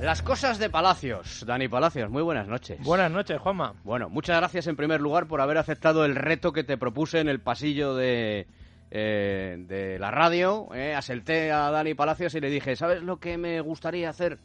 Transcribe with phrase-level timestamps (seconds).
[0.00, 1.44] Las cosas de Palacios.
[1.46, 2.82] Dani Palacios, muy buenas noches.
[2.82, 3.74] Buenas noches, Juanma.
[3.84, 7.28] Bueno, muchas gracias en primer lugar por haber aceptado el reto que te propuse en
[7.28, 8.46] el pasillo de,
[8.90, 10.68] eh, de la radio.
[10.74, 10.94] Eh.
[10.94, 14.38] Aselté a Dani Palacios y le dije, ¿sabes lo que me gustaría hacer?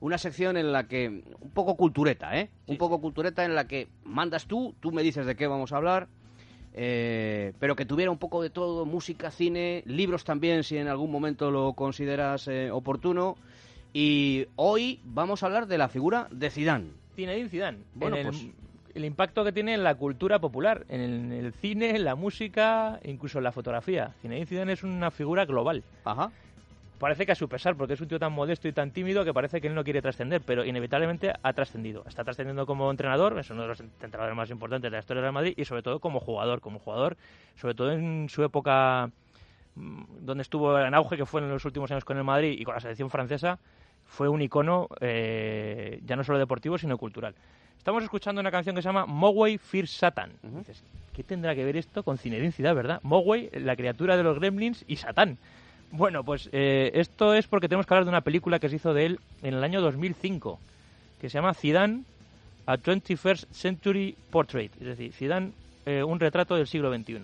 [0.00, 2.48] Una sección en la que, un poco cultureta, ¿eh?
[2.66, 5.76] un poco cultureta en la que mandas tú, tú me dices de qué vamos a
[5.76, 6.08] hablar,
[6.74, 11.10] eh, pero que tuviera un poco de todo, música, cine, libros también, si en algún
[11.10, 13.36] momento lo consideras eh, oportuno.
[13.92, 16.90] Y hoy vamos a hablar de la figura de Zidane.
[17.14, 17.78] Zinedine Zidane.
[17.94, 18.46] Bueno, en el, pues-
[18.94, 22.14] el impacto que tiene en la cultura popular, en el, en el cine, en la
[22.14, 24.14] música, incluso en la fotografía.
[24.22, 25.82] Zinedine Zidane es una figura global.
[26.04, 26.30] Ajá.
[26.98, 29.34] Parece que a su pesar, porque es un tío tan modesto y tan tímido que
[29.34, 32.04] parece que él no quiere trascender, pero inevitablemente ha trascendido.
[32.06, 35.24] Está trascendiendo como entrenador, es uno de los entrenadores más importantes de la historia del
[35.24, 37.16] Real Madrid, y sobre todo como jugador, como jugador,
[37.56, 39.10] sobre todo en su época
[39.74, 42.74] donde estuvo en auge, que fue en los últimos años con el Madrid y con
[42.74, 43.58] la selección francesa,
[44.06, 47.34] fue un icono eh, ya no solo deportivo, sino cultural.
[47.78, 50.30] Estamos escuchando una canción que se llama Moway Fear Satan.
[50.42, 53.00] Dices, ¿qué tendrá que ver esto con Zinedine Zidane, verdad?
[53.02, 55.38] Moway, la criatura de los gremlins, y Satán.
[55.90, 58.94] Bueno, pues eh, esto es porque tenemos que hablar de una película que se hizo
[58.94, 60.58] de él en el año 2005,
[61.20, 62.04] que se llama Zidane,
[62.66, 65.52] a 21st Century Portrait, es decir, Zidane,
[65.84, 67.18] eh, un retrato del siglo XXI.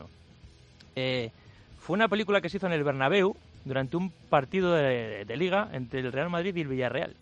[0.97, 1.31] Eh,
[1.89, 5.71] fue una película que se hizo en el Bernabéu durante un partido de, de liga
[5.73, 7.17] entre el Real Madrid y el Villarreal.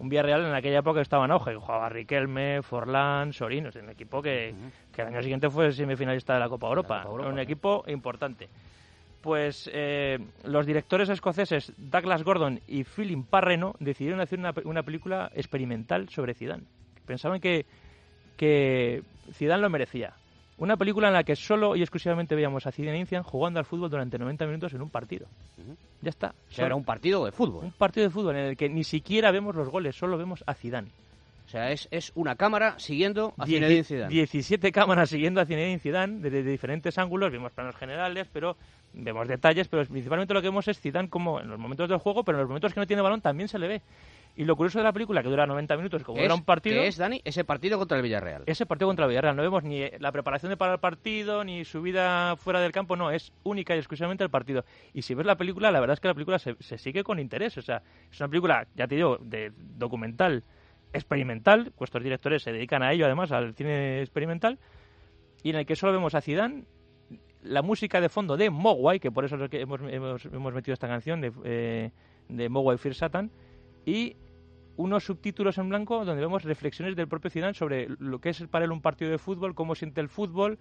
[0.00, 4.56] Un Villarreal en aquella época estaba en auge, jugaba Riquelme, Forlán, Sorinos, un equipo que,
[4.92, 7.02] que el año siguiente fue semifinalista de la Copa Europa.
[7.02, 8.48] Copa Europa, un equipo importante.
[9.22, 15.30] Pues eh, los directores escoceses Douglas Gordon y Philip Parreno decidieron hacer una, una película
[15.32, 16.64] experimental sobre Zidane.
[17.06, 17.66] Pensaban que,
[18.36, 19.00] que
[19.32, 20.14] Zidane lo merecía.
[20.58, 23.90] Una película en la que solo y exclusivamente veíamos a Zidane Zidane jugando al fútbol
[23.90, 25.26] durante 90 minutos en un partido.
[26.02, 26.34] Ya está.
[26.66, 27.64] Era un partido de fútbol.
[27.64, 30.54] un partido de fútbol en el que ni siquiera vemos los goles, solo vemos a
[30.54, 30.88] Zidane.
[31.46, 34.12] O sea, es, es una cámara siguiendo a Dieci- Zinedine Zidane.
[34.14, 38.56] 17 cámaras siguiendo a Zinedine Zidane desde diferentes ángulos, vemos planos generales, pero
[38.92, 42.22] vemos detalles, pero principalmente lo que vemos es Zidane como en los momentos del juego,
[42.24, 43.82] pero en los momentos que no tiene balón también se le ve.
[44.38, 46.86] Y lo curioso de la película, que dura 90 minutos, como era un partido, que
[46.86, 48.44] es, Dani, ese partido contra el Villarreal.
[48.46, 49.34] ese partido contra el Villarreal.
[49.34, 52.94] No vemos ni la preparación de para el partido, ni su vida fuera del campo,
[52.94, 54.64] no, es única y exclusivamente el partido.
[54.94, 57.18] Y si ves la película, la verdad es que la película se, se sigue con
[57.18, 57.58] interés.
[57.58, 57.82] O sea,
[58.12, 60.44] es una película, ya te digo, de documental
[60.92, 64.60] experimental, vuestros directores se dedican a ello además, al cine experimental,
[65.42, 66.62] y en el que solo vemos a Zidane,
[67.42, 70.54] la música de fondo de Mogwai, que por eso es lo que hemos, hemos, hemos
[70.54, 71.90] metido esta canción de, eh,
[72.28, 73.32] de Mogwai Fear Satan,
[73.84, 74.16] y
[74.78, 78.64] unos subtítulos en blanco donde vemos reflexiones del propio Zidane sobre lo que es para
[78.64, 80.58] él un partido de fútbol, cómo siente el fútbol,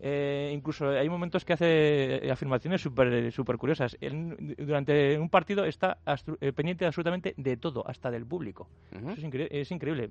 [0.00, 3.96] eh, incluso hay momentos que hace eh, afirmaciones súper super curiosas.
[4.00, 8.68] Él, durante un partido está astru- eh, pendiente absolutamente de todo, hasta del público.
[9.12, 10.10] Eso es, incre- es increíble.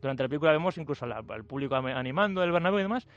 [0.00, 3.08] Durante la película vemos incluso al, al público animando el Bernabéu y demás.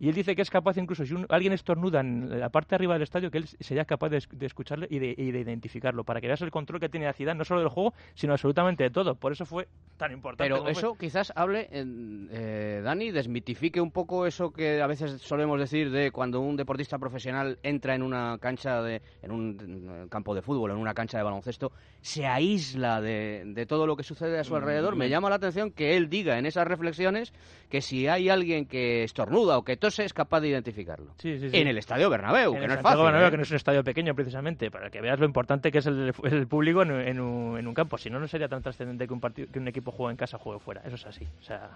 [0.00, 2.76] Y él dice que es capaz, incluso si un- alguien estornuda en la parte de
[2.76, 6.02] arriba del estadio, que él sería capaz de, de escucharle y de, y de identificarlo,
[6.04, 8.82] para que veas el control que tiene la ciudad, no solo del juego, sino absolutamente
[8.84, 9.14] de todo.
[9.14, 9.68] Por eso fue
[9.98, 10.50] tan importante.
[10.50, 10.72] Pero fue.
[10.72, 16.10] eso quizás hable, eh, Dani, desmitifique un poco eso que a veces solemos decir de
[16.10, 20.78] cuando un deportista profesional entra en una cancha, de, en un campo de fútbol, en
[20.78, 24.96] una cancha de baloncesto, se aísla de, de todo lo que sucede a su alrededor.
[24.96, 27.32] Me llama la atención que él diga en esas reflexiones
[27.68, 31.12] que si hay alguien que estornuda o que tose es capaz de identificarlo.
[31.18, 31.56] Sí, sí, sí.
[31.56, 33.02] En el Estadio Bernabéu, En que no es fácil.
[33.02, 33.30] Bernabéu, ¿eh?
[33.30, 36.14] que no es un estadio pequeño precisamente, para que veas lo importante que es el,
[36.24, 37.98] el público en, en un, en un campo.
[37.98, 40.36] Si no, no sería tan trascendente que un, partido, que un equipo juegue en casa
[40.36, 40.82] o juegue fuera.
[40.84, 41.26] Eso es así.
[41.40, 41.70] O sea,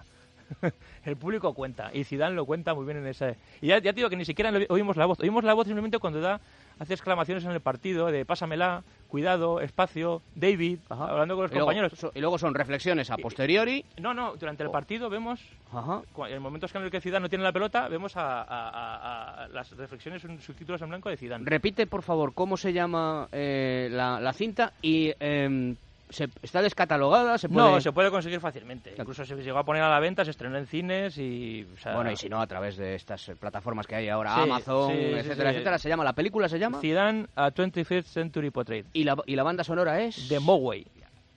[1.04, 1.90] el público cuenta.
[1.92, 3.36] Y Zidane lo cuenta muy bien en ese...
[3.60, 5.20] Y ya, ya te digo que ni siquiera oímos la voz.
[5.20, 6.40] Oímos la voz simplemente cuando da
[6.78, 11.04] hace exclamaciones en el partido de pásamela, cuidado, espacio, David, Ajá.
[11.10, 11.92] hablando con los y, compañeros.
[12.14, 13.84] y luego son reflexiones a posteriori.
[14.00, 15.40] No, no, durante el partido vemos
[15.72, 16.02] Ajá.
[16.28, 19.48] en momentos en los que Zidane no tiene la pelota, vemos a, a- a- a
[19.48, 21.44] las reflexiones en subtítulos en blanco de Zidane.
[21.48, 25.76] Repite, por favor, cómo se llama eh, la, la cinta y em,
[26.10, 27.38] se, está descatalogada.
[27.38, 27.70] Se puede...
[27.70, 28.94] No, se puede conseguir fácilmente.
[28.98, 31.66] Incluso se llegó a poner a la venta, se estrenó en cines y...
[31.74, 34.34] o sea, Bueno, y si no, a través de estas eh, plataformas que hay ahora,
[34.34, 35.56] Sí, Amazon, sí, etcétera, sí.
[35.56, 38.86] etcétera, se llama, la película se llama, Zidane a 25th Century Portrait.
[38.92, 40.28] y la, y la banda sonora es...
[40.28, 40.86] De Moway.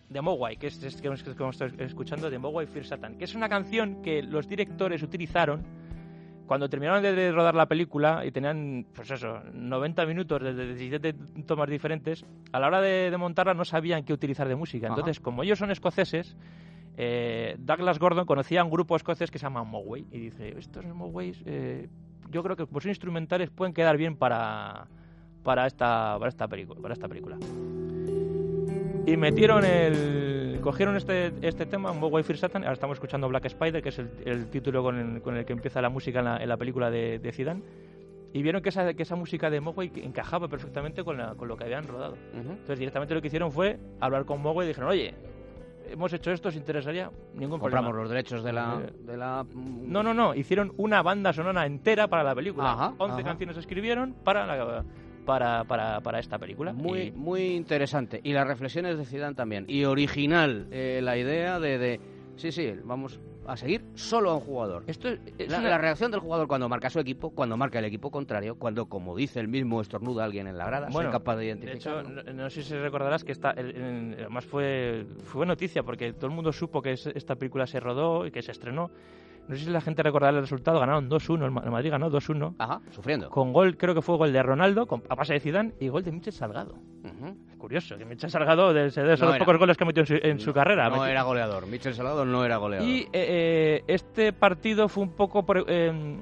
[0.10, 3.18] De Moway, que es, es que, que como estoy escuchando, de Moway Fear Satan.
[3.18, 5.66] Que es una canción que los directores utilizaron
[6.48, 11.14] cuando terminaron de, rodar la película y tenían, pues eso, 90 minutos de, de 17
[11.46, 14.88] tomas diferentes, a la hora de, de montarla no sabían qué utilizar de música.
[14.88, 14.96] Ajá.
[14.96, 16.36] Entonces, como ellos son escoceses,
[17.00, 20.84] eh, Douglas Gordon conocía a un grupo escocés que se llama Moway y dice, estos
[20.84, 21.90] Moways, eh,
[22.32, 24.88] yo creo que como son instrumentales pueden quedar bien para,
[25.44, 27.38] para, esta, para, esta, película, para esta película.
[29.06, 30.37] Y metieron el,
[30.68, 34.10] cogieron este, este tema, Mogwai Fear Satan, ahora estamos escuchando Black Spider, que es el,
[34.26, 36.92] el título con el, con el, que empieza la música en la, en la película
[36.92, 37.62] de, de Zidane,
[38.34, 41.56] y vieron que esa, que esa música de Mogwai encajaba perfectamente con, la, con lo
[41.56, 42.16] que habían rodado.
[42.34, 42.52] Uh -huh.
[42.52, 45.14] Entonces directamente lo que hicieron fue hablar con Mogwai y dijeron, oye,
[45.90, 47.10] hemos hecho esto, ¿os interesaría?
[47.34, 48.04] Ningún Compramos problema.
[48.04, 49.46] los derechos de la, de la...
[49.56, 52.74] No, no, no, hicieron una banda sonora entera para la película.
[52.74, 53.24] Ajá, 11 ajá.
[53.24, 54.84] canciones escribieron para la,
[55.28, 56.74] para, para, para esta película.
[56.74, 58.20] Muy, Y- muy interesante.
[58.24, 59.66] Y las reflexiones de Zidane también.
[59.68, 62.00] Y original eh, la idea de, de,
[62.38, 64.84] sí, sí, vamos a seguir solo a un jugador.
[64.88, 67.80] Esto es, es La, una- la reacción del jugador cuando marca su equipo, cuando marca
[67.80, 71.10] el equipo contrario, cuando, como dice el mismo, estornuda a alguien en la grada, Bueno,
[71.10, 72.00] soy capaz de De identificar.
[72.06, 76.14] hecho, no, no sé si recordarás que esta, el- el- además fue, fue noticia porque
[76.14, 78.90] todo el mundo supo que es- esta película se rodó y que se estrenó.
[79.48, 82.10] No sé si la gente recordará el resultado, ganaron 2-1, el Ma- el Madrid ganó
[82.10, 82.56] 2-1.
[82.58, 83.30] Ajá, sufriendo.
[83.30, 86.04] Con gol, creo que fue gol de Ronaldo, con, a pase de Zidane, y gol
[86.04, 86.76] de Michel Salgado.
[87.58, 89.40] Curioso, que Michel Salgado de, de esos No era.
[89.40, 90.90] pocos goles que ha metido en su, en su carrera.
[90.90, 91.66] No Metió- era goleador.
[91.66, 92.88] Michel Salgado no era goleador.
[92.88, 96.20] Y eh, eh, este partido fue un poco, por- eh,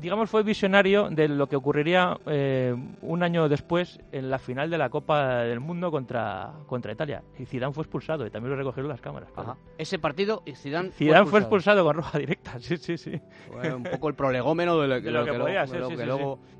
[0.00, 4.78] digamos, fue visionario de lo que ocurriría eh, un año después en la final de
[4.78, 7.22] la Copa del Mundo contra, contra Italia.
[7.38, 9.30] Y Zidane fue expulsado y también lo recogieron las cámaras.
[9.32, 9.50] claro.
[9.52, 9.60] Ajá.
[9.78, 13.20] Ese partido, y Zidane, Zidane fue expulsado con roja directa, sí, sí, sí.
[13.52, 15.94] Fue un poco el prolegómeno de lo que, De lo que luego- podía ser, sí,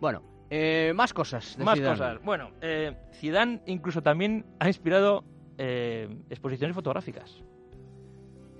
[0.01, 1.57] Bueno, eh, más cosas.
[1.57, 1.95] de Más Zidane.
[1.99, 2.23] cosas.
[2.25, 5.25] Bueno, eh, Zidane incluso también ha inspirado
[5.59, 7.43] eh, exposiciones fotográficas.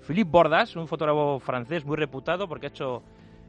[0.07, 3.03] Philippe Bordas, un fotógrafo francés muy reputado porque ha hecho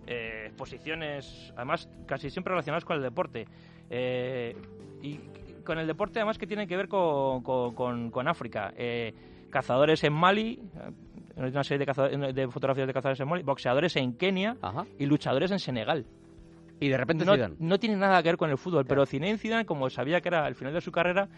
[0.07, 3.47] eh, exposiciones, además casi siempre relacionadas con el deporte.
[3.91, 4.57] Eh,
[5.03, 5.19] y
[5.65, 8.73] con el deporte además que tienen que ver con, con- con- con África.
[8.77, 9.13] Eh,
[9.51, 10.61] cazadores en Mali,
[11.37, 14.87] eh, una serie de, caza- de fotografías de cazadores en Mali, boxeadores en Kenia Ajá.
[14.99, 16.05] y luchadores en Senegal
[16.81, 17.55] Y de repente no, Zidane.
[17.59, 20.47] no tiene nada que ver con el fútbol, pero Zinedine Zidane, como sabía que era
[20.49, 21.29] el final de su carrera,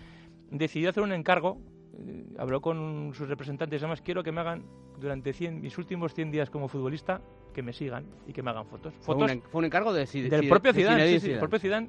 [0.50, 1.58] decidió hacer un encargo,
[2.06, 4.64] eh, habló con sus representantes, además quiero que me hagan
[4.98, 7.20] durante 100, mis últimos 100 días como futbolista,
[7.52, 8.94] que me sigan y que me hagan fotos.
[9.00, 11.88] Fue Fotos un, fue un encargo de del propio de Zidane, sí, sí, propio Zidane.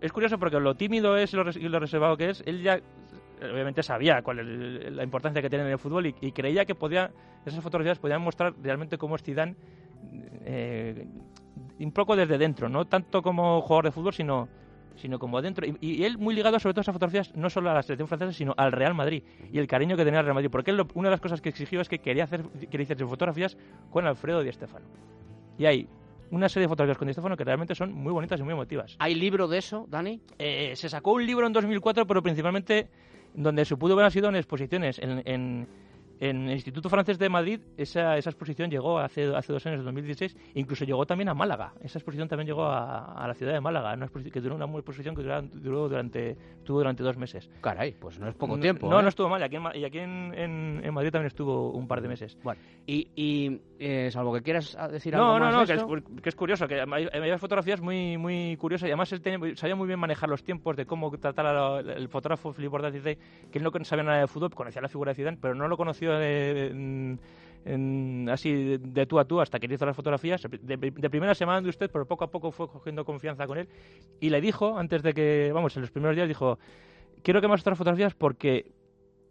[0.00, 2.82] Es curioso porque lo tímido es y lo, reservado que es, él ya eh,
[3.52, 6.74] obviamente sabía cuál es la importancia que tiene en el fútbol y, y creía que
[6.74, 7.10] podía
[7.44, 9.54] esas fotografías podían mostrar realmente cómo es Zidane
[10.44, 11.06] eh,
[11.80, 14.48] un poco desde dentro, no tanto como jugador de fútbol, sino
[14.96, 15.66] sino como dentro.
[15.66, 18.08] Y, y él muy ligado sobre todo a esas fotografías, no solo a la selección
[18.08, 20.50] francesa, sino al Real Madrid y el cariño que tenía al Real Madrid.
[20.50, 23.04] Porque él lo- una de las cosas que exigió es que quería hacer quería hacerse
[23.06, 23.56] fotografías
[23.90, 24.86] con Alfredo Di Stéfano.
[25.58, 25.88] Y hay
[26.30, 28.96] una serie de fotografías con Di que realmente son muy bonitas y muy emotivas.
[28.98, 30.20] ¿Hay libro de eso, Dani?
[30.38, 32.88] Eh, se sacó un libro en 2004, pero principalmente
[33.34, 34.98] donde se pudo ver ha sido en exposiciones.
[34.98, 35.68] En, en,
[36.30, 39.84] en el Instituto Francés de Madrid esa, esa exposición llegó hace, hace dos años, en
[39.84, 41.72] 2016, incluso llegó también a Málaga.
[41.82, 44.64] Esa exposición también llegó a, a la ciudad de Málaga, una exposición, que duró una
[44.64, 47.50] exposición que duró, duró durante, durante dos meses.
[47.60, 48.88] Caray, pues no es poco No- tiempo.
[48.88, 49.02] No, ¿eh?
[49.02, 49.40] no estuvo mal.
[49.42, 52.38] Y aquí, en, y aquí en, en- en Madrid también estuvo un par de meses.
[52.42, 55.84] Bueno, y, y, eh, salvo que quieras ah, decir algo No, no, no, que es,
[56.22, 59.76] que es curioso, que hay, hay fotografías muy, muy curiosas y además él tenía- sabía
[59.76, 61.52] muy bien manejar los tiempos de cómo tratar a
[61.82, 63.18] la- el fotógrafo Philippe Bordas dice
[63.52, 65.76] que él no sabía nada de fútbol, conocía la figura de Zidane, pero no lo
[65.76, 66.13] conoció
[68.30, 70.42] así de, tú a tú hasta que hizo las fotografías.
[70.42, 73.68] De, de primera semana de usted, pero poco a poco fue cogiendo confianza con él
[74.20, 76.58] y le dijo, antes de que, vamos, en los primeros días dijo,
[77.22, 78.66] quiero que me hagas otras fotografías porque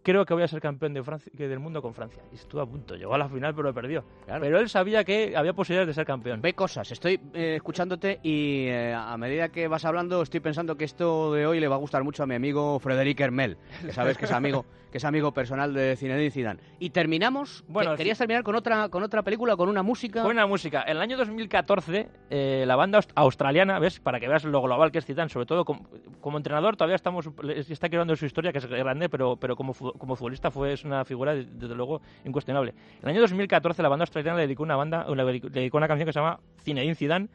[0.04, 2.22] creo que voy a ser campeón de Francia, que del mundo con Francia.
[2.32, 4.04] Y estuvo a punto, llegó a la final pero perdió.
[4.26, 4.42] Claro.
[4.42, 6.42] Pero él sabía que había posibilidades de ser campeón.
[6.42, 10.86] Ve cosas, estoy eh, escuchándote y eh, a medida que vas hablando estoy pensando que
[10.86, 14.18] esto de hoy le va a gustar mucho a mi amigo Frederic Hermel, que sabes
[14.18, 16.60] que es amigo, que es amigo personal de Zinedine Zidane.
[16.80, 20.24] Y terminamos, Bueno, ¿que- ¿querías terminar con otra con otra película, con una música?
[20.24, 20.84] Buena música.
[20.84, 24.00] En el año 2014, eh, la banda aust- australiana, ¿ves?
[24.00, 25.88] Para que veas lo global que es Zidane, sobre todo como,
[26.22, 27.30] como entrenador, todavía estamos
[27.70, 31.06] está creando su historia, que es grande, pero, pero como, como futbolista fue es una
[31.06, 32.72] figura, de- desde luego, incuestionable.
[32.98, 36.06] En el año 2014, la banda australiana le dedicó una, banda, le dedicó una canción
[36.06, 37.28] que se llama Zinedine Zidane,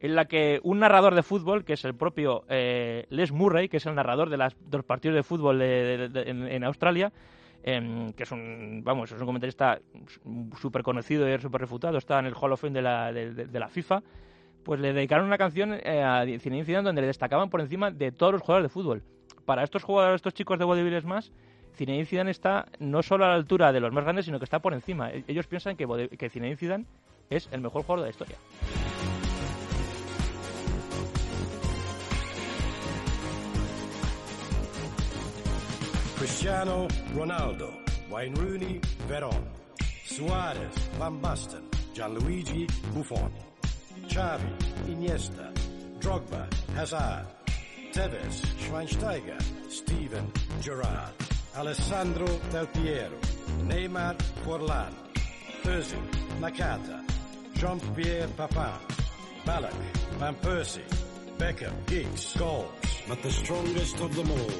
[0.00, 3.78] en la que un narrador de fútbol, que es el propio eh, Les Murray, que
[3.78, 7.12] es el narrador de, las, de los partidos de fútbol de- de- en, en Australia,
[7.62, 9.80] em, que es un, vamos, es un comentarista
[10.60, 13.58] súper conocido y súper refutado, está en el Hall of Fame de la, de- de
[13.58, 14.02] la FIFA,
[14.62, 18.12] pues le dedicaron una canción eh, a Zinedine Zidane donde le destacaban por encima de
[18.12, 19.02] todos los jugadores de fútbol.
[19.46, 21.32] Para estos jugadores, estos chicos de bodybuilders más,
[21.76, 24.60] Zinedine Zidane está no solo a la altura de los más grandes, sino que está
[24.60, 25.10] por encima.
[25.10, 25.86] E- Ellos piensan que,
[26.18, 26.86] que Zinedine Zidane
[27.30, 28.36] es el mejor jugador de la historia.
[36.18, 37.70] Cristiano Ronaldo,
[38.10, 39.44] Wayne Rooney, Veron,
[40.04, 41.62] Suarez, Van Basten,
[41.94, 43.30] Gianluigi Buffon,
[44.08, 45.50] Xavi, Iniesta,
[46.00, 47.26] Drogba, Hazard,
[47.92, 49.38] Tevez, Schweinsteiger,
[49.70, 50.30] Steven
[50.62, 51.12] Gerrard,
[51.56, 53.16] Alessandro Del Piero,
[53.64, 54.92] Neymar Forlan,
[55.64, 55.98] Özil,
[56.40, 57.02] Nakata,
[57.54, 58.78] Jean-Pierre Papin,
[59.46, 59.72] Ballack,
[60.18, 60.84] Van Persie,
[61.38, 62.68] Beckham, Giggs, Scholes,
[63.08, 64.50] but the strongest of them all.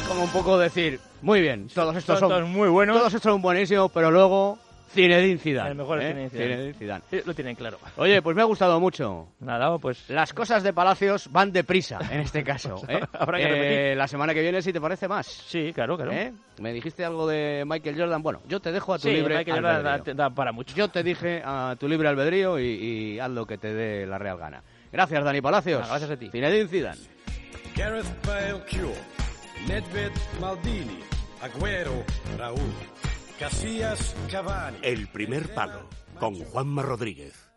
[0.00, 2.96] Es como un poco decir, muy bien, todos estos Son son, todos muy buenos.
[2.96, 4.58] todos estos son buenísimos, pero luego
[4.92, 5.70] Zinedine Zidane.
[5.70, 6.08] El mejor es ¿eh?
[6.08, 6.48] Zinedine Zidane.
[6.54, 7.04] Zinedine Zidane.
[7.10, 7.78] Sí, lo tienen claro.
[7.96, 9.28] Oye, pues me ha gustado mucho.
[9.40, 12.82] Nada, pues Las cosas de Palacios van deprisa en este caso.
[12.88, 13.00] ¿eh?
[13.12, 15.26] Habrá que Eh, la semana que viene, si te parece más.
[15.26, 16.12] sí, claro, claro.
[16.12, 16.32] ¿Eh?
[16.60, 18.22] Me dijiste algo de Michael Jordan.
[18.22, 20.14] Bueno, yo te dejo a tu Sí, libre dar- albedrío.
[20.14, 20.74] da, da para mucho.
[20.76, 22.64] Yo te dije a tu libre albedrío y,
[23.14, 24.62] y haz lo que te dé la real gana.
[24.92, 25.80] Gracias, Dani Palacios.
[25.80, 26.28] Nada, gracias a ti.
[26.30, 27.00] Zinedine Zidane.
[27.74, 28.94] Gareth Bale Cure,
[29.66, 30.98] Nedved Maldini,
[31.40, 32.04] Agüero
[32.38, 32.58] Raúl,
[34.82, 35.88] El primer palo
[36.20, 37.51] con Juanma Rodríguez.